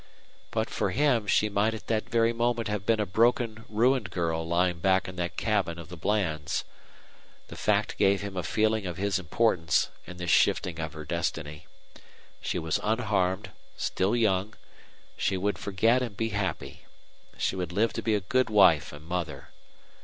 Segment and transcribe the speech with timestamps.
[0.49, 4.43] But for him she might at that very moment have been a broken, ruined girl
[4.43, 6.63] lying back in that cabin of the Blands'.
[7.49, 11.67] The fact gave him a feeling of his importance in this shifting of her destiny.
[12.41, 14.55] She was unharmed, still young;
[15.17, 16.87] she would forget and be happy;
[17.37, 19.49] she would live to be a good wife and mother.